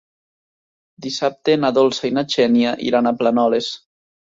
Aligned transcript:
Dissabte 1.07 1.59
na 1.59 1.71
Dolça 1.79 2.11
i 2.11 2.15
na 2.21 2.25
Xènia 2.37 2.75
iran 2.91 3.13
a 3.13 3.15
Planoles. 3.23 3.71